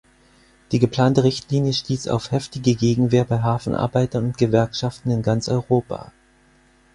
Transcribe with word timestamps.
Die 0.71 0.79
geplante 0.79 1.23
Richtlinie 1.23 1.73
stieß 1.73 2.07
auf 2.07 2.31
heftige 2.31 2.73
Gegenwehr 2.73 3.23
bei 3.23 3.43
Hafenarbeitern 3.43 4.25
und 4.25 4.37
Gewerkschaften 4.39 5.11
in 5.11 5.21
ganz 5.21 5.47
Europa. 5.47 6.11